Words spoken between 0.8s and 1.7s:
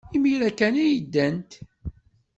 ay ddant.